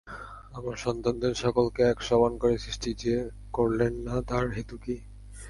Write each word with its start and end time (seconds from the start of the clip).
আমার 0.53 0.75
সন্তানদের 0.77 1.33
সকলকে 1.35 1.81
এক 1.83 1.99
সমান 2.01 2.33
করে 2.37 2.55
সৃষ্টি 2.57 2.89
যে 2.95 3.15
করলেন 3.53 3.93
না 4.07 4.15
তার 4.21 4.45
হেতু 4.49 4.75
কি? 4.77 4.95